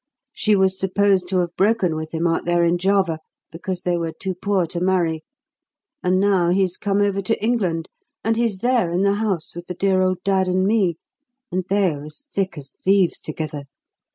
[0.33, 3.19] She was supposed to have broken with him out there in Java,
[3.51, 5.21] because they were too poor to marry;
[6.01, 7.87] and now he's come over to England,
[8.23, 10.95] and he's there, in the house with the dear old dad and me,
[11.51, 13.65] and they are as thick as thieves together.